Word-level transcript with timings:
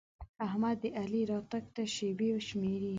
احمد 0.47 0.75
د 0.83 0.85
علي 1.01 1.21
راتګ 1.31 1.65
ته 1.75 1.83
شېبې 1.95 2.29
شمېري. 2.47 2.89